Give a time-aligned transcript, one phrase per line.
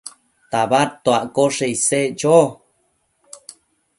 [0.51, 2.37] tabadtuaccoshe isec cho